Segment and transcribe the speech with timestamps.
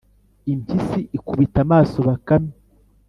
[0.53, 2.51] impyisi ikubita amaso bakame